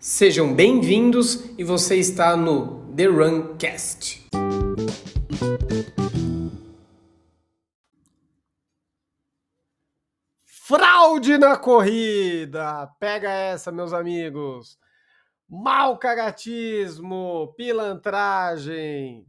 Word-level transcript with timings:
Sejam 0.00 0.54
bem-vindos 0.54 1.44
e 1.58 1.64
você 1.64 1.96
está 1.96 2.36
no 2.36 2.86
The 2.94 3.06
Runcast. 3.06 4.28
Fraude 10.44 11.36
na 11.36 11.56
corrida! 11.56 12.86
Pega 13.00 13.28
essa, 13.28 13.72
meus 13.72 13.92
amigos! 13.92 14.78
Mal 15.48 15.98
caratismo, 15.98 17.52
pilantragem. 17.56 19.26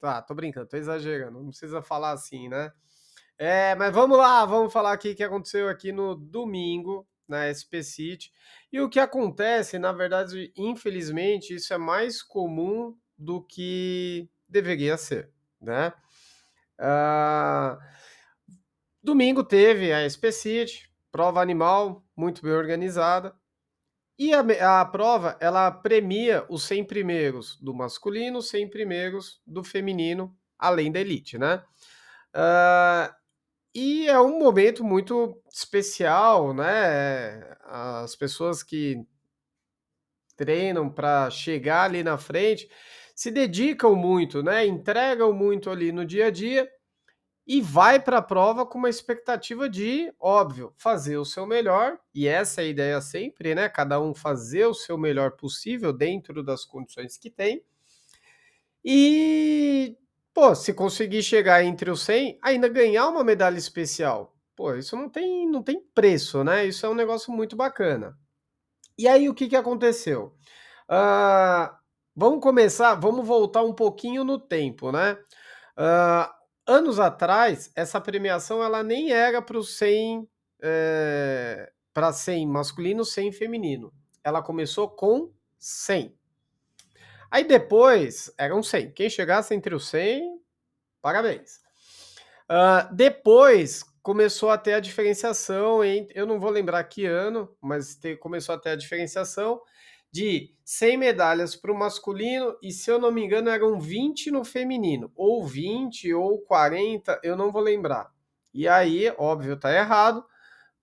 Tá, 0.00 0.20
tô 0.20 0.34
brincando, 0.34 0.66
tô 0.66 0.76
exagerando, 0.76 1.38
não 1.38 1.50
precisa 1.50 1.80
falar 1.80 2.10
assim, 2.10 2.48
né? 2.48 2.72
É, 3.38 3.76
mas 3.76 3.94
vamos 3.94 4.18
lá, 4.18 4.44
vamos 4.44 4.72
falar 4.72 4.94
aqui 4.94 5.12
o 5.12 5.14
que 5.14 5.22
aconteceu 5.22 5.68
aqui 5.68 5.92
no 5.92 6.16
domingo 6.16 7.06
na 7.28 7.46
SP 7.52 7.82
City. 7.82 8.32
E 8.72 8.80
o 8.80 8.88
que 8.88 8.98
acontece, 8.98 9.78
na 9.78 9.92
verdade, 9.92 10.52
infelizmente, 10.56 11.54
isso 11.54 11.72
é 11.74 11.78
mais 11.78 12.22
comum 12.22 12.96
do 13.16 13.42
que 13.42 14.28
deveria 14.48 14.96
ser, 14.96 15.30
né? 15.60 15.92
Uh, 16.80 17.76
domingo 19.02 19.42
teve 19.42 19.92
a 19.92 20.08
SP 20.08 20.30
City, 20.32 20.90
prova 21.10 21.42
animal, 21.42 22.04
muito 22.16 22.42
bem 22.42 22.52
organizada. 22.52 23.34
E 24.18 24.32
a, 24.34 24.80
a, 24.80 24.84
prova, 24.84 25.36
ela 25.40 25.70
premia 25.70 26.44
os 26.48 26.64
100 26.64 26.84
primeiros 26.84 27.56
do 27.60 27.72
masculino, 27.72 28.42
100 28.42 28.68
primeiros 28.68 29.40
do 29.46 29.62
feminino, 29.62 30.36
além 30.58 30.90
da 30.90 31.00
elite, 31.00 31.38
né? 31.38 31.62
Uh, 32.34 33.14
e 33.78 34.08
é 34.08 34.20
um 34.20 34.38
momento 34.38 34.82
muito 34.82 35.40
especial, 35.52 36.52
né? 36.52 37.56
As 37.64 38.16
pessoas 38.16 38.62
que 38.62 39.06
treinam 40.36 40.88
para 40.90 41.30
chegar 41.30 41.84
ali 41.84 42.02
na 42.02 42.18
frente 42.18 42.68
se 43.14 43.30
dedicam 43.30 43.94
muito, 43.94 44.42
né? 44.42 44.66
Entregam 44.66 45.32
muito 45.32 45.70
ali 45.70 45.92
no 45.92 46.04
dia 46.04 46.26
a 46.26 46.30
dia 46.30 46.68
e 47.46 47.60
vai 47.60 48.00
para 48.00 48.18
a 48.18 48.22
prova 48.22 48.66
com 48.66 48.78
uma 48.78 48.90
expectativa 48.90 49.68
de, 49.68 50.12
óbvio, 50.20 50.72
fazer 50.76 51.16
o 51.16 51.24
seu 51.24 51.46
melhor, 51.46 51.98
e 52.14 52.28
essa 52.28 52.60
é 52.60 52.64
a 52.64 52.68
ideia 52.68 53.00
sempre, 53.00 53.54
né? 53.54 53.68
Cada 53.68 54.00
um 54.00 54.14
fazer 54.14 54.66
o 54.66 54.74
seu 54.74 54.98
melhor 54.98 55.32
possível 55.32 55.92
dentro 55.92 56.42
das 56.42 56.64
condições 56.64 57.16
que 57.16 57.30
tem. 57.30 57.64
E, 58.84 59.96
pô, 60.38 60.54
se 60.54 60.72
conseguir 60.72 61.20
chegar 61.20 61.64
entre 61.64 61.90
os 61.90 62.02
100, 62.02 62.38
ainda 62.40 62.68
ganhar 62.68 63.08
uma 63.08 63.24
medalha 63.24 63.58
especial. 63.58 64.36
Pô, 64.54 64.72
isso 64.72 64.94
não 64.94 65.08
tem, 65.08 65.50
não 65.50 65.64
tem 65.64 65.80
preço, 65.92 66.44
né? 66.44 66.64
Isso 66.64 66.86
é 66.86 66.88
um 66.88 66.94
negócio 66.94 67.32
muito 67.32 67.56
bacana. 67.56 68.16
E 68.96 69.08
aí, 69.08 69.28
o 69.28 69.34
que, 69.34 69.48
que 69.48 69.56
aconteceu? 69.56 70.36
Uh, 70.88 71.74
vamos 72.14 72.40
começar, 72.40 72.94
vamos 72.94 73.26
voltar 73.26 73.64
um 73.64 73.74
pouquinho 73.74 74.22
no 74.22 74.38
tempo, 74.38 74.92
né? 74.92 75.14
Uh, 75.76 76.32
anos 76.64 77.00
atrás, 77.00 77.72
essa 77.74 78.00
premiação 78.00 78.62
ela 78.62 78.84
nem 78.84 79.10
era 79.10 79.42
para 79.42 79.58
o 79.58 79.64
100 79.64 80.28
é, 80.62 81.72
para 81.92 82.12
100 82.12 82.46
masculino, 82.46 83.04
100 83.04 83.32
feminino. 83.32 83.92
Ela 84.22 84.40
começou 84.40 84.88
com 84.88 85.32
100. 85.58 86.16
Aí 87.30 87.44
depois 87.44 88.32
eram 88.38 88.62
100. 88.62 88.92
Quem 88.92 89.10
chegasse 89.10 89.54
entre 89.54 89.74
os 89.74 89.88
100, 89.88 90.40
parabéns. 91.02 91.60
Uh, 92.50 92.94
depois 92.94 93.84
começou 94.02 94.48
a 94.48 94.56
ter 94.56 94.72
a 94.72 94.80
diferenciação 94.80 95.80
eu 96.14 96.24
não 96.24 96.40
vou 96.40 96.50
lembrar 96.50 96.82
que 96.84 97.04
ano, 97.04 97.54
mas 97.60 97.94
te, 97.94 98.16
começou 98.16 98.54
a 98.54 98.58
ter 98.58 98.70
a 98.70 98.76
diferenciação 98.76 99.60
de 100.10 100.54
100 100.64 100.96
medalhas 100.96 101.54
para 101.54 101.70
o 101.70 101.78
masculino 101.78 102.56
e, 102.62 102.72
se 102.72 102.90
eu 102.90 102.98
não 102.98 103.12
me 103.12 103.22
engano, 103.22 103.50
eram 103.50 103.78
20 103.78 104.30
no 104.30 104.44
feminino, 104.44 105.12
ou 105.14 105.46
20 105.46 106.14
ou 106.14 106.40
40, 106.40 107.20
eu 107.22 107.36
não 107.36 107.52
vou 107.52 107.60
lembrar. 107.60 108.10
E 108.54 108.66
aí, 108.66 109.12
óbvio, 109.18 109.58
tá 109.58 109.74
errado. 109.74 110.24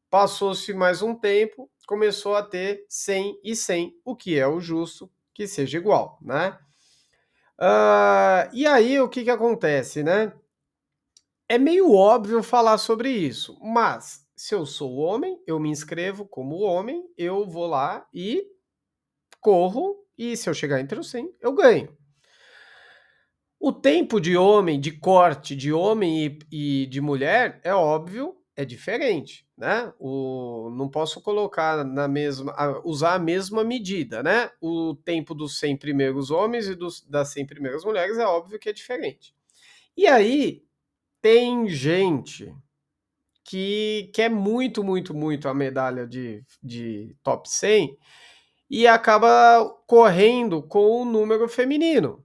Passou-se 0.07 0.71
mais 0.73 1.01
um 1.01 1.15
tempo, 1.15 1.67
começou 1.87 2.35
a 2.35 2.43
ter 2.43 2.85
100 2.87 3.39
e 3.43 3.55
100, 3.55 3.95
o 4.05 4.15
que 4.15 4.37
é 4.37 4.47
o 4.47 4.59
justo 4.59 5.09
que 5.35 5.45
seja 5.47 5.77
igual, 5.77 6.17
né? 6.21 6.57
Uh, 7.59 8.49
e 8.53 8.65
aí, 8.65 8.99
o 8.99 9.09
que, 9.09 9.23
que 9.23 9.29
acontece, 9.29 10.01
né? 10.01 10.33
É 11.47 11.57
meio 11.57 11.93
óbvio 11.93 12.41
falar 12.41 12.77
sobre 12.77 13.09
isso, 13.09 13.59
mas 13.61 14.25
se 14.35 14.55
eu 14.55 14.65
sou 14.65 14.95
homem, 14.95 15.39
eu 15.45 15.59
me 15.59 15.69
inscrevo 15.69 16.25
como 16.25 16.61
homem, 16.61 17.03
eu 17.17 17.45
vou 17.45 17.67
lá 17.67 18.07
e 18.13 18.43
corro 19.39 20.03
e 20.17 20.35
se 20.35 20.49
eu 20.49 20.53
chegar 20.53 20.79
entre 20.79 20.99
os 20.99 21.09
100, 21.11 21.35
eu 21.41 21.53
ganho. 21.53 21.95
O 23.59 23.71
tempo 23.71 24.19
de 24.19 24.35
homem, 24.35 24.79
de 24.79 24.91
corte 24.91 25.55
de 25.55 25.71
homem 25.71 26.39
e, 26.51 26.83
e 26.83 26.85
de 26.87 27.01
mulher, 27.01 27.59
é 27.63 27.73
óbvio, 27.73 28.35
é 28.55 28.63
diferente, 28.63 29.45
né? 29.57 29.91
O, 29.99 30.69
não 30.71 30.89
posso 30.89 31.21
colocar 31.21 31.83
na 31.83 32.07
mesma, 32.07 32.53
usar 32.85 33.15
a 33.15 33.19
mesma 33.19 33.63
medida, 33.63 34.23
né? 34.23 34.49
O 34.61 34.95
tempo 34.95 35.35
dos 35.35 35.59
100 35.59 35.77
primeiros 35.77 36.31
homens 36.31 36.67
e 36.67 36.75
dos, 36.75 37.01
das 37.01 37.29
100 37.29 37.45
primeiras 37.45 37.83
mulheres 37.83 38.17
é 38.17 38.25
óbvio 38.25 38.57
que 38.57 38.69
é 38.69 38.73
diferente. 38.73 39.35
E 39.97 40.07
aí, 40.07 40.63
tem 41.21 41.67
gente 41.67 42.53
que 43.43 44.09
quer 44.13 44.29
muito, 44.29 44.83
muito, 44.83 45.13
muito 45.13 45.47
a 45.47 45.53
medalha 45.53 46.07
de, 46.07 46.43
de 46.63 47.15
top 47.23 47.49
100 47.49 47.97
e 48.69 48.87
acaba 48.87 49.63
correndo 49.85 50.63
com 50.63 51.01
o 51.01 51.05
número 51.05 51.47
feminino. 51.47 52.24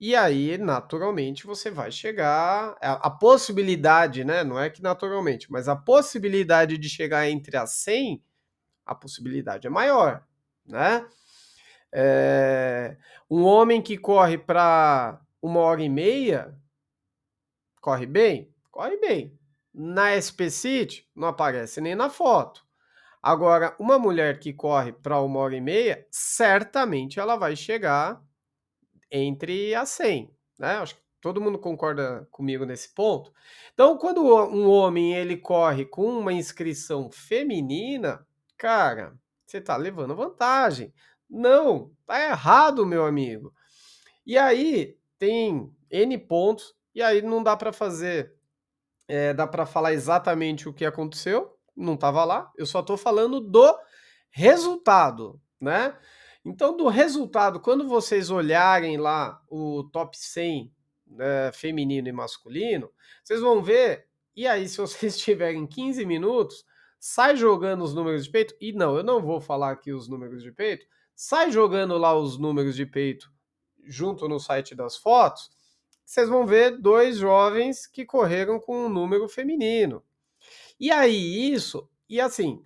E 0.00 0.14
aí, 0.14 0.56
naturalmente, 0.58 1.44
você 1.46 1.70
vai 1.70 1.90
chegar. 1.90 2.76
A, 2.80 3.10
possibilidade, 3.10 4.24
né? 4.24 4.44
Não 4.44 4.58
é 4.58 4.70
que 4.70 4.80
naturalmente, 4.80 5.50
mas 5.50 5.68
a 5.68 5.74
possibilidade 5.74 6.78
de 6.78 6.88
chegar 6.88 7.28
entre 7.28 7.56
as 7.56 7.72
100, 7.72 8.22
a 8.86 8.94
possibilidade 8.94 9.66
é 9.66 9.70
maior, 9.70 10.24
né? 10.64 11.04
É, 11.92 12.96
um 13.28 13.44
homem 13.44 13.82
que 13.82 13.98
corre 13.98 14.38
para 14.38 15.20
uma 15.42 15.60
hora 15.60 15.82
e 15.82 15.88
meia, 15.88 16.54
corre 17.80 18.06
bem? 18.06 18.54
Corre 18.70 18.98
bem. 18.98 19.36
Na 19.74 20.10
SP 20.14 20.50
City, 20.50 21.08
não 21.14 21.28
aparece 21.28 21.80
nem 21.80 21.94
na 21.96 22.08
foto. 22.08 22.64
Agora, 23.22 23.74
uma 23.80 23.98
mulher 23.98 24.38
que 24.38 24.52
corre 24.52 24.92
para 24.92 25.20
uma 25.20 25.40
hora 25.40 25.56
e 25.56 25.60
meia, 25.60 26.06
certamente 26.10 27.18
ela 27.18 27.36
vai 27.36 27.56
chegar 27.56 28.22
entre 29.10 29.74
as 29.74 29.90
100, 29.90 30.30
né? 30.58 30.76
Acho 30.76 30.94
que 30.96 31.02
todo 31.20 31.40
mundo 31.40 31.58
concorda 31.58 32.26
comigo 32.30 32.64
nesse 32.64 32.94
ponto. 32.94 33.32
Então, 33.74 33.96
quando 33.98 34.22
um 34.22 34.68
homem 34.68 35.14
ele 35.14 35.36
corre 35.36 35.84
com 35.84 36.06
uma 36.18 36.32
inscrição 36.32 37.10
feminina, 37.10 38.26
cara, 38.56 39.14
você 39.46 39.60
tá 39.60 39.76
levando 39.76 40.14
vantagem. 40.14 40.92
Não, 41.28 41.90
tá 42.06 42.22
errado, 42.22 42.86
meu 42.86 43.04
amigo. 43.04 43.52
E 44.26 44.36
aí 44.38 44.96
tem 45.18 45.72
N 45.90 46.18
pontos, 46.18 46.74
e 46.94 47.02
aí 47.02 47.22
não 47.22 47.42
dá 47.42 47.56
para 47.56 47.72
fazer, 47.72 48.34
é, 49.06 49.32
dá 49.32 49.46
para 49.46 49.66
falar 49.66 49.92
exatamente 49.92 50.68
o 50.68 50.72
que 50.72 50.84
aconteceu, 50.84 51.56
não 51.76 51.94
estava 51.94 52.24
lá, 52.24 52.50
eu 52.56 52.66
só 52.66 52.80
estou 52.80 52.96
falando 52.96 53.40
do 53.40 53.78
resultado, 54.30 55.40
né? 55.60 55.96
Então, 56.48 56.74
do 56.74 56.88
resultado, 56.88 57.60
quando 57.60 57.86
vocês 57.86 58.30
olharem 58.30 58.96
lá 58.96 59.38
o 59.50 59.84
top 59.92 60.16
100 60.18 60.72
né, 61.06 61.52
feminino 61.52 62.08
e 62.08 62.12
masculino, 62.12 62.90
vocês 63.22 63.42
vão 63.42 63.62
ver, 63.62 64.06
e 64.34 64.46
aí, 64.46 64.66
se 64.66 64.78
vocês 64.78 65.18
tiverem 65.20 65.66
15 65.66 66.06
minutos, 66.06 66.64
sai 66.98 67.36
jogando 67.36 67.84
os 67.84 67.94
números 67.94 68.24
de 68.24 68.30
peito, 68.30 68.54
e 68.58 68.72
não, 68.72 68.96
eu 68.96 69.02
não 69.02 69.20
vou 69.20 69.42
falar 69.42 69.72
aqui 69.72 69.92
os 69.92 70.08
números 70.08 70.42
de 70.42 70.50
peito, 70.50 70.86
sai 71.14 71.50
jogando 71.50 71.98
lá 71.98 72.18
os 72.18 72.38
números 72.38 72.74
de 72.74 72.86
peito 72.86 73.30
junto 73.84 74.26
no 74.26 74.40
site 74.40 74.74
das 74.74 74.96
fotos, 74.96 75.50
vocês 76.02 76.30
vão 76.30 76.46
ver 76.46 76.78
dois 76.78 77.18
jovens 77.18 77.86
que 77.86 78.06
correram 78.06 78.58
com 78.58 78.86
um 78.86 78.88
número 78.88 79.28
feminino. 79.28 80.02
E 80.80 80.90
aí, 80.90 81.52
isso, 81.52 81.86
e 82.08 82.18
assim, 82.18 82.64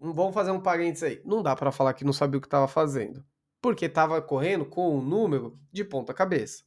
vamos 0.00 0.34
fazer 0.34 0.50
um 0.50 0.60
parênteses 0.60 1.02
aí. 1.02 1.22
Não 1.24 1.42
dá 1.42 1.54
para 1.54 1.70
falar 1.70 1.92
que 1.94 2.04
não 2.04 2.12
sabia 2.12 2.38
o 2.38 2.40
que 2.40 2.46
estava 2.46 2.66
fazendo, 2.66 3.24
porque 3.60 3.84
estava 3.84 4.20
correndo 4.22 4.64
com 4.64 4.96
um 4.96 5.02
número 5.02 5.58
de 5.70 5.84
ponta 5.84 6.14
cabeça. 6.14 6.64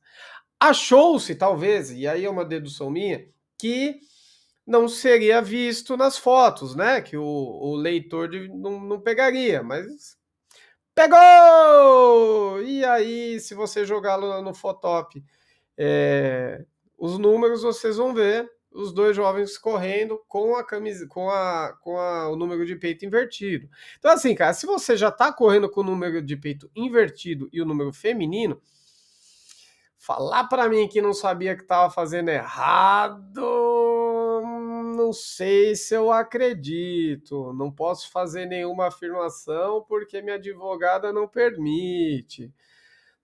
Achou-se, 0.60 1.36
talvez, 1.36 1.92
e 1.92 2.08
aí 2.08 2.24
é 2.24 2.30
uma 2.30 2.46
dedução 2.46 2.90
minha, 2.90 3.28
que 3.58 4.00
não 4.66 4.88
seria 4.88 5.42
visto 5.42 5.98
nas 5.98 6.18
fotos, 6.18 6.76
né? 6.76 7.02
Que 7.02 7.18
o, 7.18 7.24
o 7.24 7.76
leitor 7.76 8.30
de, 8.30 8.48
não, 8.48 8.80
não 8.80 9.02
pegaria, 9.02 9.62
mas 9.62 10.18
pegou! 10.96 12.62
E 12.62 12.86
aí, 12.86 13.40
se 13.40 13.54
você 13.54 13.86
jogar 13.86 14.18
no, 14.18 14.54
Photop 14.54 15.22
é, 15.78 16.64
os 16.98 17.18
números, 17.18 17.64
vocês 17.64 17.98
vão 17.98 18.14
ver 18.14 18.50
os 18.74 18.92
dois 18.94 19.16
jovens 19.16 19.58
correndo 19.58 20.20
com 20.28 20.56
a 20.56 20.64
camisa, 20.64 21.08
com 21.08 21.30
a, 21.30 21.78
com 21.82 21.98
a, 21.98 22.30
o 22.30 22.36
número 22.36 22.66
de 22.66 22.76
peito 22.76 23.06
invertido. 23.06 23.70
Então, 24.00 24.12
assim, 24.12 24.34
cara, 24.34 24.54
se 24.54 24.66
você 24.66 24.98
já 24.98 25.12
tá 25.12 25.32
correndo 25.32 25.70
com 25.70 25.82
o 25.82 25.84
número 25.84 26.22
de 26.22 26.36
peito 26.36 26.70
invertido 26.76 27.50
e 27.54 27.62
o 27.62 27.66
número 27.66 27.94
feminino, 27.94 28.60
falar 29.98 30.46
para 30.46 30.68
mim 30.68 30.88
que 30.88 31.02
não 31.02 31.14
sabia 31.14 31.56
que 31.56 31.64
tava 31.64 31.90
fazendo 31.90 32.30
errado, 32.30 33.42
não 34.96 35.14
sei 35.14 35.76
se 35.76 35.96
eu 35.96 36.12
acredito. 36.12 37.54
Não 37.54 37.72
posso 37.72 38.12
fazer 38.12 38.46
nenhuma 38.46 38.88
afirmação 38.88 39.86
porque 39.88 40.22
minha 40.22 40.36
advogada 40.36 41.14
não 41.14 41.28
permite. 41.28 42.54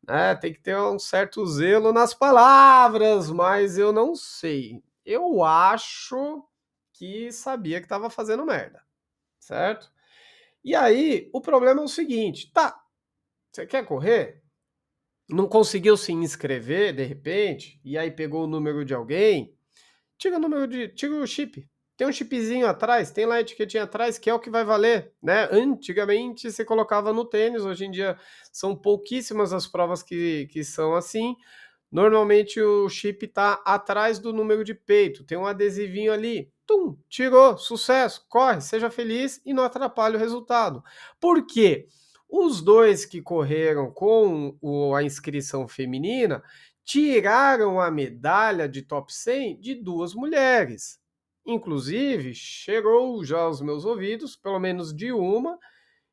É, 0.07 0.34
tem 0.34 0.54
que 0.54 0.60
ter 0.60 0.75
um 0.78 0.98
certo 0.98 1.46
zelo 1.46 1.92
nas 1.94 2.13
palavras, 2.13 3.30
mas 3.30 3.78
eu 3.78 3.92
não 3.92 4.16
sei. 4.16 4.81
Eu 5.09 5.44
acho 5.44 6.45
que 6.94 7.31
sabia 7.31 7.79
que 7.79 7.85
estava 7.88 8.11
fazendo 8.11 8.45
merda, 8.45 8.79
certo? 9.39 9.91
E 10.63 10.75
aí, 10.75 11.31
o 11.33 11.41
problema 11.41 11.81
é 11.81 11.83
o 11.83 11.88
seguinte, 11.88 12.51
tá? 12.53 12.79
Você 13.51 13.65
quer 13.65 13.88
correr? 13.88 14.44
Não 15.27 15.47
conseguiu 15.47 15.97
se 15.97 16.11
inscrever 16.11 16.94
de 16.94 17.03
repente, 17.03 17.81
e 17.83 17.97
aí 17.97 18.11
pegou 18.11 18.44
o 18.44 18.47
número 18.47 18.85
de 18.85 18.94
alguém? 18.94 19.51
Tira 20.15 20.38
o 20.38 20.39
número 20.39 20.67
de. 20.67 20.89
Tira 20.89 21.15
o 21.15 21.25
chip. 21.25 21.67
Tem 21.97 22.07
um 22.07 22.12
chipzinho 22.12 22.67
atrás, 22.67 23.09
tem 23.09 23.25
lá 23.25 23.35
a 23.35 23.41
etiquetinha 23.41 23.83
atrás, 23.85 24.19
que 24.19 24.29
é 24.29 24.33
o 24.33 24.39
que 24.39 24.51
vai 24.51 24.63
valer, 24.63 25.12
né? 25.23 25.50
Antigamente 25.51 26.51
você 26.51 26.63
colocava 26.63 27.12
no 27.12 27.25
tênis, 27.25 27.63
hoje 27.63 27.85
em 27.85 27.91
dia 27.91 28.15
são 28.53 28.75
pouquíssimas 28.75 29.53
as 29.53 29.65
provas 29.65 30.03
que, 30.03 30.47
que 30.51 30.63
são 30.63 30.94
assim. 30.94 31.35
Normalmente 31.91 32.62
o 32.62 32.88
chip 32.88 33.25
está 33.25 33.62
atrás 33.65 34.19
do 34.19 34.31
número 34.31 34.63
de 34.63 34.75
peito, 34.75 35.24
tem 35.24 35.38
um 35.38 35.45
adesivinho 35.45 36.13
ali. 36.13 36.51
Tum, 36.68 36.95
tirou, 37.09 37.57
sucesso, 37.57 38.25
corre, 38.30 38.62
seja 38.62 38.91
feliz 38.91 39.41
e 39.44 39.53
não 39.53 39.63
atrapalhe 39.63 40.15
o 40.15 40.19
resultado. 40.19 40.83
Por 41.19 41.45
quê? 41.47 41.88
Os 42.30 42.62
dois 42.62 43.06
que 43.06 43.24
correram 43.24 43.91
com 43.91 44.56
o, 44.62 44.94
a 44.94 45.01
inscrição 45.01 45.68
feminina 45.68 46.44
tiraram 46.86 47.80
a 47.80 47.89
medalha 47.89 48.69
de 48.69 48.83
top 48.83 49.12
100 49.12 49.59
de 49.59 49.75
duas 49.75 50.13
mulheres. 50.13 51.00
Inclusive, 51.45 52.36
chegou 52.36 53.24
já 53.25 53.39
aos 53.39 53.62
meus 53.62 53.83
ouvidos, 53.83 54.36
pelo 54.36 54.59
menos 54.59 54.94
de 54.94 55.12
uma, 55.12 55.57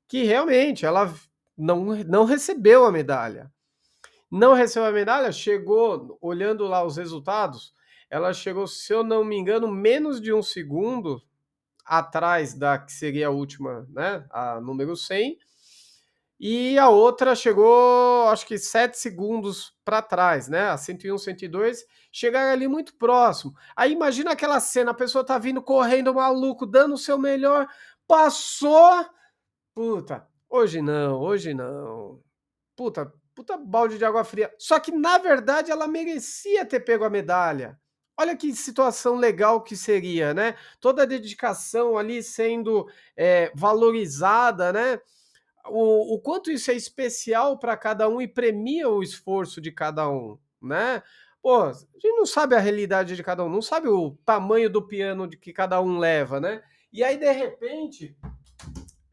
que 0.09 0.23
realmente 0.23 0.87
ela 0.87 1.15
não, 1.57 1.85
não 2.05 2.25
recebeu 2.25 2.87
a 2.87 2.93
medalha. 2.93 3.53
Não 4.37 4.53
recebeu 4.53 4.87
a 4.87 4.93
medalha, 4.93 5.33
chegou, 5.33 6.19
olhando 6.21 6.67
lá 6.67 6.85
os 6.85 6.99
resultados, 6.99 7.73
ela 8.11 8.35
chegou, 8.35 8.67
se 8.67 8.93
eu 8.93 9.03
não 9.03 9.25
me 9.25 9.35
engano, 9.35 9.67
menos 9.67 10.21
de 10.21 10.31
um 10.31 10.43
segundo 10.43 11.23
atrás 11.87 12.53
da 12.53 12.79
que 12.79 12.93
seria 12.93 13.29
a 13.29 13.31
última, 13.31 13.87
né, 13.89 14.27
a 14.31 14.61
número 14.61 14.95
100, 14.95 15.39
e 16.39 16.79
a 16.79 16.91
outra 16.91 17.35
chegou, 17.35 18.29
acho 18.29 18.47
que 18.47 18.59
7 18.59 18.99
segundos 18.99 19.75
para 19.83 20.03
trás, 20.03 20.49
né? 20.49 20.69
A 20.69 20.77
101, 20.77 21.17
102, 21.17 21.87
chegaram 22.13 22.53
ali 22.53 22.69
muito 22.69 22.95
próximo. 22.99 23.55
Aí 23.75 23.93
imagina 23.93 24.33
aquela 24.33 24.61
cena, 24.61 24.91
a 24.91 24.95
pessoa 24.95 25.25
tá 25.25 25.39
vindo 25.39 25.63
correndo 25.63 26.13
maluco, 26.13 26.67
dando 26.67 26.95
o 26.95 26.99
seu 26.99 27.17
melhor, 27.17 27.67
passou. 28.07 29.07
Puta, 29.75 30.29
hoje 30.51 30.83
não, 30.83 31.19
hoje 31.21 31.55
não. 31.55 32.21
Puta, 32.77 33.11
puta 33.37 33.57
balde 33.57 33.99
de 33.99 34.05
água 34.05 34.25
fria. 34.25 34.53
Só 34.59 34.81
que 34.81 34.91
na 34.91 35.19
verdade 35.19 35.71
ela 35.71 35.87
merecia 35.87 36.67
ter 36.67 36.81
pego 36.81 37.05
a 37.05 37.11
medalha. 37.11 37.79
Olha 38.19 38.35
que 38.35 38.53
situação 38.57 39.15
legal 39.15 39.63
que 39.63 39.77
seria, 39.77 40.35
né? 40.35 40.57
Toda 40.81 41.03
a 41.03 41.07
dedicação 41.07 41.97
ali 41.97 42.23
sendo 42.23 42.89
é, 43.15 43.53
valorizada, 43.55 44.73
né? 44.73 44.99
o, 45.69 46.15
o 46.15 46.21
quanto 46.21 46.51
isso 46.51 46.71
é 46.71 46.75
especial 46.75 47.59
para 47.59 47.77
cada 47.77 48.09
um 48.09 48.21
e 48.21 48.29
premia 48.29 48.89
o 48.89 49.03
esforço 49.03 49.61
de 49.61 49.73
cada 49.73 50.09
um, 50.09 50.39
né? 50.61 51.03
Pô, 51.43 51.63
a 51.63 51.73
gente 51.73 52.17
não 52.17 52.27
sabe 52.27 52.55
a 52.57 52.61
realidade 52.61 53.15
de 53.15 53.23
cada 53.23 53.45
um, 53.45 53.49
não 53.49 53.63
sabe 53.63 53.89
o 53.89 54.17
tamanho 54.25 54.69
do 54.69 54.87
piano 54.87 55.29
de 55.29 55.37
que 55.37 55.53
cada 55.53 55.81
um 55.81 55.99
leva, 55.99 56.41
né? 56.41 56.63
E 56.93 57.05
aí, 57.05 57.17
de 57.17 57.31
repente, 57.31 58.17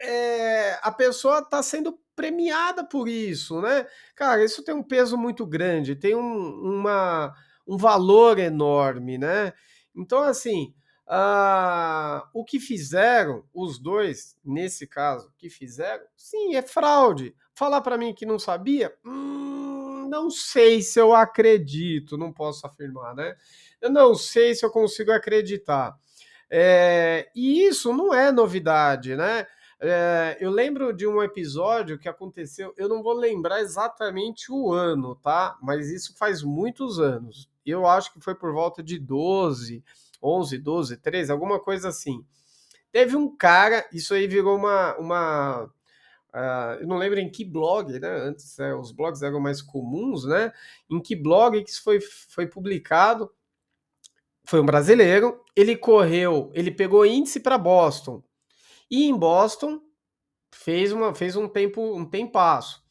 é, 0.02 0.80
a 0.82 0.92
pessoa 0.92 1.40
está 1.40 1.62
sendo 1.62 2.00
premiada 2.16 2.84
por 2.86 3.08
isso, 3.08 3.62
né? 3.62 3.86
Cara, 4.16 4.44
isso 4.44 4.64
tem 4.64 4.74
um 4.76 4.84
peso 4.84 5.18
muito 5.18 5.46
grande, 5.46 5.96
tem 5.96 6.16
um, 6.16 6.80
uma, 6.80 7.34
um 7.68 7.78
valor 7.78 8.40
enorme, 8.40 9.18
né? 9.18 9.54
Então, 9.96 10.20
assim, 10.22 10.74
ah, 11.08 12.28
o 12.34 12.44
que 12.44 12.60
fizeram, 12.60 13.44
os 13.54 13.80
dois, 13.80 14.38
nesse 14.44 14.88
caso, 14.88 15.32
que 15.38 15.50
fizeram, 15.50 16.04
sim, 16.16 16.56
é 16.56 16.62
fraude. 16.62 17.36
Falar 17.54 17.82
para 17.82 17.98
mim 17.98 18.14
que 18.14 18.26
não 18.26 18.40
sabia, 18.40 18.94
hum, 19.06 20.08
não 20.10 20.30
sei 20.30 20.82
se 20.82 21.00
eu 21.00 21.14
acredito, 21.14 22.18
não 22.18 22.32
posso 22.34 22.66
afirmar, 22.66 23.16
né? 23.16 23.36
Eu 23.82 23.90
não 23.90 24.16
sei 24.16 24.56
se 24.56 24.66
eu 24.66 24.72
consigo 24.72 25.12
acreditar. 25.12 25.96
É, 26.50 27.30
e 27.36 27.66
isso 27.66 27.92
não 27.94 28.14
é 28.14 28.32
novidade, 28.32 29.16
né? 29.16 29.48
É, 29.86 30.38
eu 30.40 30.50
lembro 30.50 30.94
de 30.94 31.06
um 31.06 31.22
episódio 31.22 32.00
que 32.00 32.08
aconteceu, 32.08 32.74
eu 32.78 32.88
não 32.88 33.04
vou 33.04 33.14
lembrar 33.14 33.60
exatamente 33.60 34.52
o 34.52 34.72
ano, 34.72 35.16
tá? 35.16 35.58
Mas 35.62 35.90
isso 35.90 36.16
faz 36.18 36.42
muitos 36.42 37.00
anos. 37.00 37.50
Eu 37.66 37.86
acho 37.86 38.14
que 38.14 38.22
foi 38.22 38.34
por 38.34 38.54
volta 38.54 38.82
de 38.82 38.98
12 38.98 39.84
11, 40.24 40.58
12, 40.58 40.98
13, 40.98 41.32
alguma 41.32 41.60
coisa 41.60 41.90
assim. 41.90 42.26
Teve 42.92 43.16
um 43.16 43.36
cara, 43.36 43.86
isso 43.92 44.14
aí 44.14 44.26
virou 44.26 44.56
uma. 44.56 44.96
uma 44.98 45.64
uh, 46.34 46.80
eu 46.80 46.88
não 46.88 46.98
lembro 46.98 47.20
em 47.20 47.30
que 47.30 47.44
blog, 47.44 48.00
né? 48.00 48.10
Antes 48.10 48.58
é, 48.58 48.74
os 48.74 48.92
blogs 48.92 49.22
eram 49.22 49.42
mais 49.42 49.62
comuns, 49.62 50.24
né? 50.24 50.54
Em 50.90 51.02
que 51.02 51.16
blog 51.16 51.62
que 51.62 51.70
isso 51.70 51.84
foi, 51.84 52.00
foi 52.00 52.48
publicado. 52.48 53.30
Foi 54.46 54.60
um 54.60 54.66
brasileiro, 54.66 55.42
ele 55.56 55.76
correu, 55.76 56.52
ele 56.54 56.70
pegou 56.70 57.06
índice 57.06 57.40
para 57.40 57.58
Boston. 57.58 58.22
E 58.90 59.06
em 59.06 59.18
Boston 59.18 59.82
fez, 60.54 60.92
uma, 60.92 61.14
fez 61.14 61.36
um 61.36 61.48
tempo, 61.48 61.96
um 61.96 62.06
tempasso. 62.06 62.84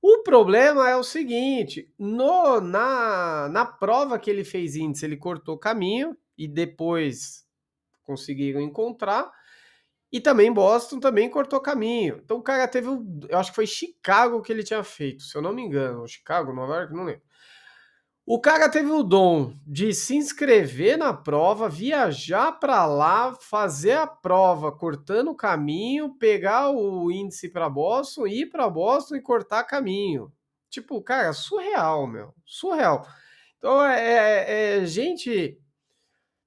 O 0.00 0.22
problema 0.22 0.88
é 0.88 0.96
o 0.96 1.04
seguinte: 1.04 1.92
no, 1.98 2.60
na, 2.60 3.48
na 3.48 3.64
prova 3.64 4.18
que 4.18 4.30
ele 4.30 4.44
fez 4.44 4.74
índice, 4.76 5.04
ele 5.04 5.16
cortou 5.16 5.58
caminho, 5.58 6.16
e 6.36 6.48
depois 6.48 7.46
conseguiram 8.02 8.60
encontrar. 8.60 9.30
E 10.10 10.20
também 10.20 10.52
Boston 10.52 11.00
também 11.00 11.30
cortou 11.30 11.60
caminho. 11.60 12.20
Então 12.22 12.38
o 12.38 12.42
cara 12.42 12.68
teve, 12.68 12.88
eu 13.28 13.38
acho 13.38 13.50
que 13.50 13.56
foi 13.56 13.66
Chicago 13.66 14.42
que 14.42 14.52
ele 14.52 14.62
tinha 14.62 14.82
feito, 14.84 15.22
se 15.22 15.36
eu 15.36 15.40
não 15.40 15.54
me 15.54 15.62
engano, 15.62 16.06
Chicago, 16.06 16.52
Nova 16.52 16.76
York, 16.76 16.92
não 16.94 17.04
lembro. 17.04 17.22
O 18.24 18.40
cara 18.40 18.68
teve 18.68 18.90
o 18.90 19.02
dom 19.02 19.52
de 19.66 19.92
se 19.92 20.14
inscrever 20.14 20.96
na 20.96 21.12
prova, 21.12 21.68
viajar 21.68 22.52
para 22.52 22.86
lá, 22.86 23.34
fazer 23.34 23.92
a 23.92 24.06
prova 24.06 24.70
cortando 24.70 25.32
o 25.32 25.34
caminho, 25.34 26.14
pegar 26.14 26.70
o 26.70 27.10
índice 27.10 27.48
para 27.48 27.68
Boston, 27.68 28.28
ir 28.28 28.46
para 28.46 28.70
Boston 28.70 29.16
e 29.16 29.20
cortar 29.20 29.64
caminho. 29.64 30.32
Tipo, 30.70 31.02
cara, 31.02 31.32
surreal, 31.32 32.06
meu, 32.06 32.32
surreal. 32.46 33.04
Então 33.58 33.84
é, 33.84 34.00
é, 34.00 34.78
é 34.78 34.86
gente 34.86 35.60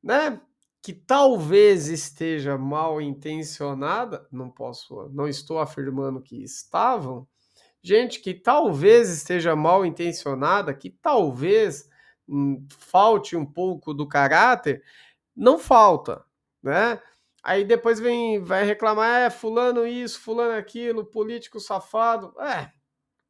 né, 0.02 0.42
que 0.82 0.94
talvez 0.94 1.88
esteja 1.88 2.58
mal 2.58 3.02
intencionada, 3.02 4.26
não 4.32 4.50
posso, 4.50 5.10
não 5.10 5.28
estou 5.28 5.60
afirmando 5.60 6.22
que 6.22 6.42
estavam, 6.42 7.28
gente 7.86 8.20
que 8.22 8.34
talvez 8.34 9.10
esteja 9.10 9.56
mal 9.56 9.86
intencionada, 9.86 10.74
que 10.74 10.90
talvez 10.90 11.90
hum, 12.28 12.66
falte 12.70 13.36
um 13.36 13.46
pouco 13.46 13.94
do 13.94 14.08
caráter, 14.08 14.84
não 15.36 15.60
falta, 15.60 16.26
né? 16.64 17.02
Aí 17.44 17.64
depois 17.64 18.00
vem, 18.00 18.40
vai 18.40 18.64
reclamar, 18.66 19.22
é 19.22 19.30
fulano 19.30 19.86
isso, 19.86 20.20
fulano 20.20 20.58
aquilo, 20.58 21.06
político 21.06 21.60
safado. 21.60 22.34
É, 22.42 22.72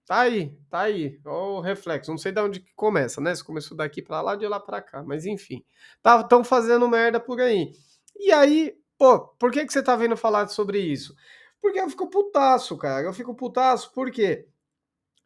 Tá 0.05 0.19
aí, 0.21 0.55
tá 0.69 0.81
aí. 0.81 1.19
Olha 1.25 1.35
o 1.57 1.61
reflexo. 1.61 2.11
Não 2.11 2.17
sei 2.17 2.31
de 2.31 2.39
onde 2.39 2.59
que 2.59 2.71
começa, 2.75 3.19
né? 3.19 3.33
Se 3.33 3.43
começou 3.43 3.75
daqui 3.75 4.01
para 4.03 4.21
lá, 4.21 4.35
de 4.35 4.47
lá 4.47 4.59
para 4.59 4.81
cá. 4.81 5.03
Mas 5.03 5.25
enfim. 5.25 5.65
Estão 6.05 6.43
fazendo 6.43 6.87
merda 6.87 7.19
por 7.19 7.41
aí. 7.41 7.71
E 8.15 8.31
aí, 8.31 8.75
pô, 8.99 9.19
por 9.39 9.51
que, 9.51 9.65
que 9.65 9.73
você 9.73 9.81
tá 9.81 9.95
vendo 9.95 10.15
falar 10.15 10.47
sobre 10.47 10.79
isso? 10.79 11.15
Porque 11.61 11.79
eu 11.79 11.89
fico 11.89 12.09
putaço, 12.09 12.77
cara. 12.77 13.05
Eu 13.05 13.13
fico 13.13 13.33
putaço 13.35 13.91
porque 13.93 14.47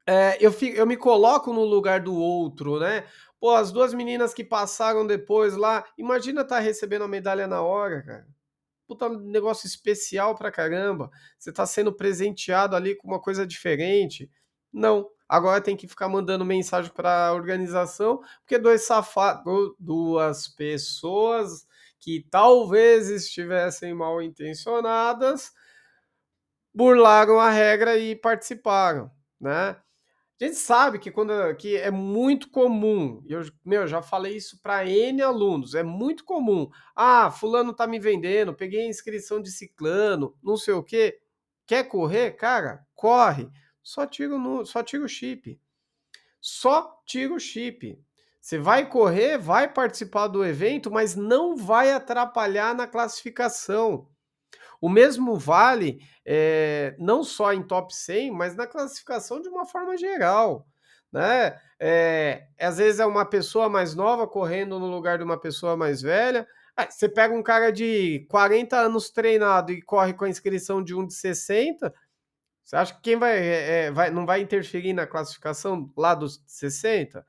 é, 0.07 0.37
eu, 0.43 0.51
fico, 0.51 0.75
eu 0.75 0.87
me 0.87 0.97
coloco 0.97 1.53
no 1.53 1.63
lugar 1.63 1.99
do 2.01 2.15
outro, 2.15 2.79
né? 2.79 3.05
Pô, 3.39 3.51
as 3.51 3.71
duas 3.71 3.93
meninas 3.93 4.33
que 4.33 4.43
passaram 4.43 5.05
depois 5.05 5.55
lá, 5.55 5.85
imagina 5.97 6.43
tá 6.43 6.59
recebendo 6.59 7.03
a 7.03 7.07
medalha 7.07 7.47
na 7.47 7.61
hora, 7.61 8.01
cara. 8.01 8.27
Puta 8.87 9.07
negócio 9.07 9.67
especial 9.67 10.35
pra 10.35 10.51
caramba. 10.51 11.11
Você 11.37 11.51
tá 11.53 11.65
sendo 11.65 11.93
presenteado 11.93 12.75
ali 12.75 12.95
com 12.95 13.07
uma 13.07 13.21
coisa 13.21 13.45
diferente. 13.45 14.29
Não. 14.73 15.07
Agora 15.27 15.61
tem 15.61 15.77
que 15.77 15.87
ficar 15.87 16.09
mandando 16.09 16.43
mensagem 16.43 16.91
para 16.91 17.27
a 17.27 17.33
organização, 17.33 18.19
porque 18.41 18.57
dois 18.57 18.81
safados, 18.87 19.75
duas 19.77 20.47
pessoas 20.47 21.67
que 21.99 22.25
talvez 22.31 23.09
estivessem 23.09 23.93
mal 23.93 24.23
intencionadas, 24.23 25.51
burlaram 26.73 27.39
a 27.39 27.49
regra 27.49 27.97
e 27.97 28.15
participaram, 28.15 29.11
né? 29.39 29.77
A 30.41 30.45
gente 30.45 30.55
sabe 30.55 30.99
que 30.99 31.11
quando 31.11 31.33
que 31.57 31.75
é 31.75 31.91
muito 31.91 32.49
comum, 32.49 33.21
eu 33.27 33.41
meu, 33.65 33.85
já 33.85 34.01
falei 34.01 34.37
isso 34.37 34.61
para 34.61 34.85
N 34.87 35.21
alunos, 35.21 35.75
é 35.75 35.83
muito 35.83 36.23
comum. 36.23 36.69
Ah, 36.95 37.29
fulano 37.29 37.73
tá 37.73 37.85
me 37.85 37.99
vendendo, 37.99 38.53
peguei 38.53 38.87
inscrição 38.87 39.41
de 39.41 39.51
ciclano, 39.51 40.33
não 40.41 40.55
sei 40.55 40.73
o 40.73 40.83
quê. 40.83 41.19
Quer 41.67 41.83
correr? 41.83 42.31
Cara, 42.37 42.85
corre. 42.95 43.49
Só 43.83 44.05
tira 44.05 44.33
o, 44.35 44.65
só 44.65 44.81
tira 44.81 45.03
o 45.03 45.09
chip. 45.09 45.59
Só 46.39 47.01
tira 47.05 47.33
o 47.33 47.39
chip. 47.39 48.01
Você 48.39 48.57
vai 48.57 48.89
correr, 48.89 49.37
vai 49.37 49.71
participar 49.71 50.27
do 50.27 50.45
evento, 50.45 50.89
mas 50.89 51.15
não 51.15 51.55
vai 51.57 51.91
atrapalhar 51.91 52.73
na 52.73 52.87
classificação. 52.87 54.07
O 54.81 54.89
mesmo 54.89 55.37
vale 55.37 55.99
é, 56.25 56.95
não 56.97 57.23
só 57.23 57.53
em 57.53 57.61
top 57.61 57.93
100, 57.93 58.31
mas 58.31 58.55
na 58.55 58.65
classificação 58.65 59.41
de 59.41 59.49
uma 59.49 59.65
forma 59.65 59.97
geral. 59.97 60.65
Né? 61.11 61.59
É, 61.79 62.47
às 62.59 62.77
vezes 62.77 62.99
é 62.99 63.05
uma 63.05 63.25
pessoa 63.25 63.67
mais 63.67 63.95
nova 63.95 64.27
correndo 64.27 64.79
no 64.79 64.87
lugar 64.87 65.17
de 65.17 65.23
uma 65.23 65.39
pessoa 65.39 65.75
mais 65.75 66.01
velha. 66.01 66.47
Você 66.89 67.09
pega 67.09 67.33
um 67.35 67.43
cara 67.43 67.71
de 67.71 68.25
40 68.29 68.77
anos 68.77 69.09
treinado 69.09 69.71
e 69.71 69.81
corre 69.81 70.13
com 70.13 70.25
a 70.25 70.29
inscrição 70.29 70.81
de 70.81 70.95
um 70.95 71.05
de 71.05 71.13
60. 71.13 71.93
Você 72.63 72.75
acha 72.75 72.93
que 72.93 73.01
quem 73.01 73.17
vai, 73.17 73.37
é, 73.37 73.91
vai 73.91 74.11
não 74.11 74.25
vai 74.25 74.41
interferir 74.41 74.93
na 74.93 75.07
classificação 75.07 75.91
lá 75.97 76.13
dos 76.15 76.41
60? 76.45 77.25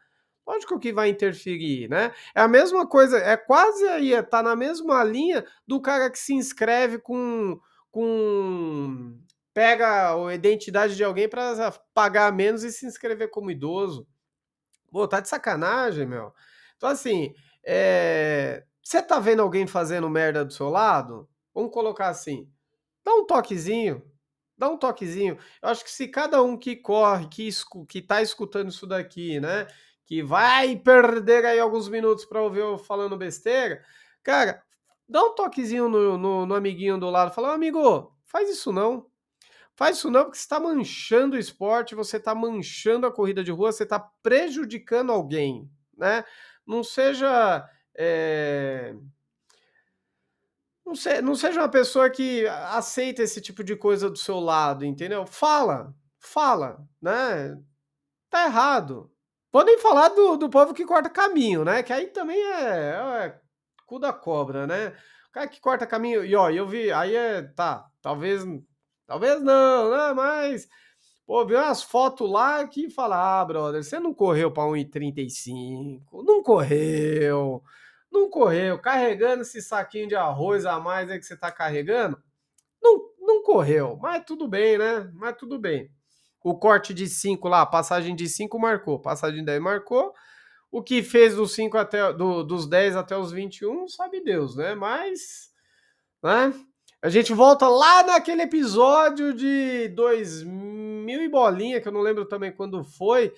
Lógico 0.50 0.80
que 0.80 0.92
vai 0.92 1.08
interferir, 1.08 1.88
né? 1.88 2.12
É 2.34 2.40
a 2.40 2.48
mesma 2.48 2.84
coisa, 2.84 3.18
é 3.18 3.36
quase 3.36 3.86
aí, 3.86 4.20
tá 4.24 4.42
na 4.42 4.56
mesma 4.56 5.04
linha 5.04 5.46
do 5.64 5.80
cara 5.80 6.10
que 6.10 6.18
se 6.18 6.34
inscreve 6.34 6.98
com. 6.98 7.60
com 7.88 9.16
pega 9.54 10.12
a 10.12 10.34
identidade 10.34 10.96
de 10.96 11.04
alguém 11.04 11.28
para 11.28 11.70
pagar 11.94 12.32
menos 12.32 12.64
e 12.64 12.72
se 12.72 12.84
inscrever 12.84 13.30
como 13.30 13.50
idoso. 13.50 14.08
Pô, 14.90 15.06
tá 15.06 15.20
de 15.20 15.28
sacanagem, 15.28 16.04
meu. 16.04 16.32
Então, 16.76 16.88
assim, 16.88 17.32
é... 17.64 18.64
você 18.82 19.00
tá 19.00 19.20
vendo 19.20 19.42
alguém 19.42 19.68
fazendo 19.68 20.10
merda 20.10 20.44
do 20.44 20.52
seu 20.52 20.68
lado? 20.68 21.28
Vamos 21.54 21.72
colocar 21.72 22.08
assim: 22.08 22.50
dá 23.04 23.14
um 23.14 23.24
toquezinho, 23.24 24.02
dá 24.58 24.68
um 24.68 24.76
toquezinho. 24.76 25.38
Eu 25.62 25.68
acho 25.68 25.84
que 25.84 25.92
se 25.92 26.08
cada 26.08 26.42
um 26.42 26.56
que 26.56 26.74
corre, 26.74 27.28
que, 27.28 27.46
escu 27.46 27.86
que 27.86 28.02
tá 28.02 28.20
escutando 28.20 28.70
isso 28.70 28.84
daqui, 28.84 29.38
né? 29.38 29.68
Que 30.10 30.24
vai 30.24 30.74
perder 30.74 31.46
aí 31.46 31.60
alguns 31.60 31.88
minutos 31.88 32.24
para 32.24 32.42
ouvir 32.42 32.58
eu 32.58 32.76
falando 32.76 33.16
besteira, 33.16 33.80
cara, 34.24 34.60
dá 35.08 35.22
um 35.22 35.36
toquezinho 35.36 35.88
no, 35.88 36.18
no, 36.18 36.44
no 36.44 36.54
amiguinho 36.56 36.98
do 36.98 37.08
lado, 37.08 37.32
fala, 37.32 37.54
amigo, 37.54 38.12
faz 38.24 38.50
isso 38.50 38.72
não. 38.72 39.06
Faz 39.76 39.98
isso 39.98 40.10
não, 40.10 40.24
porque 40.24 40.36
você 40.36 40.42
está 40.42 40.58
manchando 40.58 41.36
o 41.36 41.38
esporte, 41.38 41.94
você 41.94 42.16
está 42.16 42.34
manchando 42.34 43.06
a 43.06 43.12
corrida 43.12 43.44
de 43.44 43.52
rua, 43.52 43.70
você 43.70 43.84
está 43.84 44.00
prejudicando 44.00 45.12
alguém, 45.12 45.70
né? 45.96 46.24
Não 46.66 46.82
seja. 46.82 47.64
É... 47.94 48.92
Não, 50.84 50.96
se, 50.96 51.22
não 51.22 51.36
seja 51.36 51.60
uma 51.60 51.68
pessoa 51.68 52.10
que 52.10 52.48
aceita 52.48 53.22
esse 53.22 53.40
tipo 53.40 53.62
de 53.62 53.76
coisa 53.76 54.10
do 54.10 54.18
seu 54.18 54.40
lado, 54.40 54.84
entendeu? 54.84 55.24
Fala, 55.24 55.94
fala, 56.18 56.84
né? 57.00 57.56
Tá 58.28 58.46
errado. 58.46 59.08
Podem 59.50 59.78
falar 59.78 60.08
do, 60.10 60.36
do 60.36 60.48
povo 60.48 60.72
que 60.72 60.84
corta 60.84 61.10
caminho, 61.10 61.64
né? 61.64 61.82
Que 61.82 61.92
aí 61.92 62.06
também 62.08 62.40
é, 62.40 62.94
é 63.24 63.40
cu 63.86 63.98
da 63.98 64.12
cobra, 64.12 64.66
né? 64.66 64.94
O 65.28 65.32
cara 65.32 65.48
que 65.48 65.60
corta 65.60 65.86
caminho. 65.86 66.24
E 66.24 66.34
ó, 66.36 66.50
eu 66.50 66.66
vi, 66.66 66.92
aí 66.92 67.14
é. 67.16 67.42
Tá, 67.42 67.86
talvez. 68.00 68.42
Talvez 69.06 69.42
não, 69.42 69.90
né? 69.90 70.12
Mas. 70.14 70.68
Pô, 71.26 71.46
vi 71.46 71.54
umas 71.54 71.82
fotos 71.82 72.28
lá 72.28 72.66
que 72.66 72.90
fala, 72.90 73.40
ah, 73.40 73.44
brother, 73.44 73.84
você 73.84 74.00
não 74.00 74.12
correu 74.12 74.52
para 74.52 74.64
1,35. 74.68 76.24
Não 76.24 76.42
correu. 76.42 77.62
Não 78.10 78.28
correu. 78.28 78.80
Carregando 78.80 79.42
esse 79.42 79.62
saquinho 79.62 80.08
de 80.08 80.16
arroz 80.16 80.66
a 80.66 80.80
mais 80.80 81.08
aí 81.08 81.18
que 81.18 81.24
você 81.24 81.36
tá 81.36 81.52
carregando. 81.52 82.20
Não, 82.82 83.00
não 83.20 83.42
correu. 83.42 83.96
Mas 84.00 84.24
tudo 84.24 84.48
bem, 84.48 84.78
né? 84.78 85.10
Mas 85.14 85.36
tudo 85.36 85.58
bem. 85.58 85.90
O 86.42 86.58
corte 86.58 86.94
de 86.94 87.06
5 87.06 87.48
lá, 87.48 87.66
passagem 87.66 88.14
de 88.14 88.28
5 88.28 88.58
marcou, 88.58 88.98
passagem 88.98 89.40
de 89.40 89.46
10 89.46 89.60
marcou. 89.60 90.12
O 90.70 90.82
que 90.82 91.02
fez 91.02 91.34
dos 91.34 91.52
5 91.52 91.76
até 91.76 92.12
do, 92.12 92.42
dos 92.42 92.66
10 92.66 92.96
até 92.96 93.16
os 93.16 93.32
21, 93.32 93.88
sabe 93.88 94.22
Deus, 94.22 94.56
né? 94.56 94.74
Mas, 94.74 95.50
né? 96.22 96.52
A 97.02 97.08
gente 97.08 97.32
volta 97.32 97.66
lá 97.66 98.02
naquele 98.02 98.42
episódio 98.42 99.32
de 99.32 99.88
2000 99.88 101.22
e 101.22 101.28
bolinha, 101.28 101.80
que 101.80 101.88
eu 101.88 101.92
não 101.92 102.02
lembro 102.02 102.26
também 102.26 102.52
quando 102.52 102.84
foi, 102.84 103.32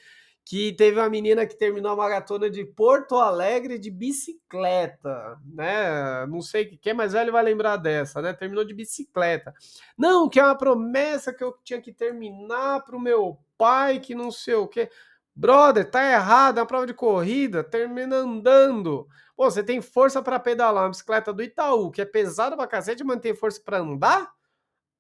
que 0.53 0.71
teve 0.71 1.01
uma 1.01 1.09
menina 1.09 1.47
que 1.47 1.57
terminou 1.57 1.93
a 1.93 1.97
maratona 1.97 2.51
de 2.51 2.63
Porto 2.63 3.15
Alegre 3.15 3.79
de 3.79 3.91
bicicleta, 3.91 5.39
né? 5.47 6.27
Não 6.27 6.43
sei 6.43 6.67
quem 6.77 6.91
é 6.91 6.95
mais 6.95 7.15
velho 7.15 7.33
vai 7.33 7.43
lembrar 7.43 7.79
dessa, 7.79 8.21
né? 8.21 8.35
Terminou 8.35 8.63
de 8.63 8.75
bicicleta. 8.75 9.55
Não, 9.97 10.29
que 10.29 10.39
é 10.39 10.45
uma 10.45 10.55
promessa 10.55 11.33
que 11.33 11.43
eu 11.43 11.57
tinha 11.65 11.81
que 11.81 11.91
terminar 11.91 12.85
para 12.85 12.95
o 12.95 13.01
meu 13.01 13.39
pai, 13.57 13.99
que 13.99 14.15
não 14.15 14.31
sei 14.31 14.53
o 14.53 14.69
quê. 14.69 14.91
Brother, 15.35 15.91
tá 15.91 16.05
errado, 16.05 16.59
é 16.59 16.61
uma 16.61 16.67
prova 16.67 16.87
de 16.87 16.93
corrida, 16.93 17.65
termina 17.65 18.17
andando. 18.17 19.09
Pô, 19.35 19.51
você 19.51 19.65
tem 19.65 19.81
força 19.81 20.21
para 20.21 20.39
pedalar 20.39 20.83
uma 20.85 20.91
bicicleta 20.91 21.33
do 21.33 21.43
Itaú, 21.43 21.91
que 21.91 22.03
é 22.03 22.05
pesada 22.05 22.55
pra 22.59 22.67
cacete, 22.67 23.03
manter 23.03 23.35
força 23.35 23.59
para 23.65 23.79
andar? 23.79 24.31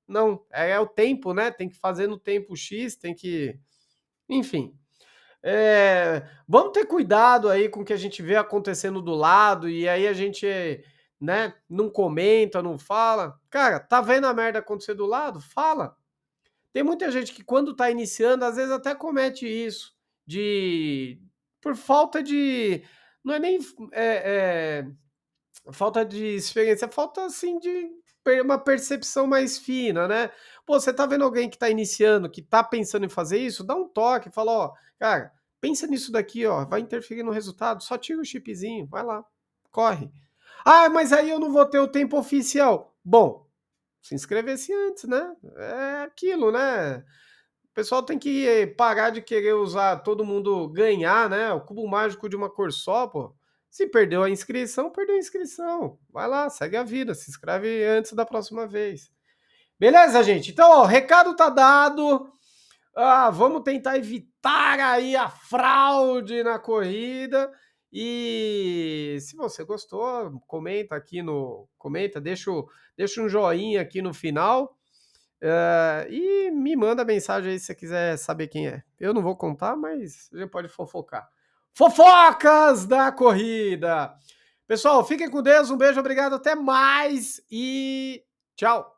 Não, 0.09 0.47
é, 0.51 0.71
é 0.71 0.81
o 0.81 0.87
tempo, 0.87 1.35
né? 1.35 1.51
Tem 1.51 1.69
que 1.69 1.77
fazer 1.77 2.07
no 2.07 2.19
tempo 2.19 2.57
X, 2.57 2.97
tem 2.97 3.15
que. 3.15 3.61
Enfim. 4.31 4.75
É, 5.43 6.23
vamos 6.47 6.73
ter 6.73 6.87
cuidado 6.87 7.49
aí 7.49 7.69
com 7.69 7.81
o 7.81 7.85
que 7.85 7.93
a 7.93 7.97
gente 7.97 8.23
vê 8.23 8.37
acontecendo 8.37 9.03
do 9.03 9.13
lado 9.13 9.69
e 9.69 9.89
aí 9.89 10.07
a 10.07 10.13
gente, 10.13 10.47
né, 11.21 11.55
não 11.69 11.91
comenta, 11.91 12.63
não 12.63 12.79
fala. 12.79 13.39
Cara, 13.51 13.81
tá 13.81 14.01
vendo 14.01 14.27
a 14.27 14.35
merda 14.35 14.61
acontecer 14.61 14.95
do 14.95 15.07
lado? 15.07 15.41
Fala. 15.41 15.97
Tem 16.73 16.83
muita 16.83 17.11
gente 17.11 17.33
que 17.33 17.45
quando 17.45 17.75
tá 17.75 17.91
iniciando, 17.91 18.45
às 18.45 18.57
vezes 18.57 18.73
até 18.73 18.95
comete 18.95 19.47
isso 19.47 19.95
de 20.27 21.21
por 21.61 21.77
falta 21.77 22.23
de 22.23 22.83
não 23.25 23.35
é 23.35 23.39
nem 23.39 23.59
é, 23.93 24.85
é, 24.85 25.73
falta 25.73 26.05
de 26.05 26.25
experiência, 26.37 26.87
é 26.87 26.91
falta 26.91 27.25
assim 27.25 27.59
de 27.59 27.91
uma 28.43 28.59
percepção 28.59 29.27
mais 29.27 29.59
fina, 29.59 30.07
né? 30.07 30.31
Pô, 30.65 30.79
você 30.79 30.93
tá 30.93 31.07
vendo 31.07 31.25
alguém 31.25 31.51
que 31.51 31.59
tá 31.59 31.69
iniciando, 31.69 32.31
que 32.31 32.43
tá 32.43 32.63
pensando 32.63 33.05
em 33.05 33.09
fazer 33.09 33.39
isso, 33.39 33.65
dá 33.65 33.75
um 33.75 33.89
toque, 33.89 34.31
fala, 34.31 34.53
ó, 34.53 34.73
cara, 34.99 35.33
pensa 35.61 35.87
nisso 35.87 36.13
daqui, 36.13 36.47
ó, 36.47 36.65
vai 36.65 36.81
interferir 36.81 37.23
no 37.23 37.31
resultado, 37.33 37.83
só 37.83 37.99
tira 37.99 38.21
o 38.21 38.25
chipzinho, 38.25 38.87
vai 38.87 39.03
lá, 39.03 39.25
corre. 39.71 40.11
Ah, 40.65 40.89
mas 40.89 41.13
aí 41.13 41.31
eu 41.31 41.41
não 41.41 41.53
vou 41.53 41.67
ter 41.67 41.81
o 41.81 41.89
tempo 41.89 42.17
oficial. 42.19 42.95
Bom, 43.05 43.47
se 44.01 44.15
inscrevesse 44.15 44.73
antes, 44.73 45.05
né? 45.05 45.35
É 45.57 46.03
aquilo, 46.03 46.53
né? 46.53 46.99
O 46.99 47.75
pessoal 47.75 48.03
tem 48.03 48.19
que 48.19 48.67
parar 48.77 49.11
de 49.11 49.23
querer 49.23 49.55
usar 49.55 49.97
todo 49.99 50.25
mundo 50.25 50.69
ganhar, 50.69 51.29
né? 51.31 51.53
O 51.53 51.61
cubo 51.61 51.89
mágico 51.89 52.29
de 52.29 52.37
uma 52.37 52.51
cor 52.51 52.73
só, 52.73 53.07
pô. 53.07 53.35
Se 53.73 53.87
perdeu 53.87 54.23
a 54.23 54.29
inscrição, 54.29 54.91
perdeu 54.91 55.17
a 55.17 55.19
inscrição. 55.19 55.99
Vai 56.11 56.29
lá, 56.29 56.51
segue 56.51 56.77
a 56.77 56.83
vida, 56.83 57.15
se 57.15 57.31
inscreve 57.31 57.83
antes 57.87 58.13
da 58.13 58.27
próxima 58.27 58.67
vez. 58.67 59.11
Beleza, 59.81 60.23
gente? 60.23 60.51
Então, 60.51 60.71
ó, 60.71 60.85
recado 60.85 61.35
tá 61.35 61.49
dado. 61.49 62.31
Ah, 62.95 63.31
vamos 63.31 63.63
tentar 63.63 63.97
evitar 63.97 64.79
aí 64.79 65.17
a 65.17 65.27
fraude 65.31 66.43
na 66.43 66.59
corrida. 66.59 67.51
E 67.91 69.17
se 69.23 69.35
você 69.37 69.65
gostou, 69.65 70.39
comenta 70.47 70.95
aqui 70.95 71.23
no. 71.23 71.67
Comenta, 71.79 72.21
deixa, 72.21 72.51
deixa 72.95 73.23
um 73.23 73.29
joinha 73.29 73.81
aqui 73.81 74.03
no 74.03 74.13
final. 74.13 74.77
Uh, 75.43 76.13
e 76.13 76.51
me 76.51 76.77
manda 76.77 77.07
mensagem 77.07 77.53
aí 77.53 77.59
se 77.59 77.65
você 77.65 77.75
quiser 77.75 78.19
saber 78.19 78.49
quem 78.49 78.69
é. 78.69 78.83
Eu 79.01 79.15
não 79.15 79.23
vou 79.23 79.35
contar, 79.35 79.75
mas 79.77 80.29
gente 80.31 80.51
pode 80.51 80.69
fofocar. 80.69 81.27
Fofocas 81.75 82.87
da 82.87 83.11
corrida! 83.11 84.15
Pessoal, 84.67 85.05
fiquem 85.05 85.31
com 85.31 85.43
Deus, 85.43 85.71
um 85.71 85.77
beijo, 85.77 86.01
obrigado, 86.01 86.35
até 86.35 86.55
mais 86.55 87.41
e 87.51 88.23
tchau! 88.57 88.91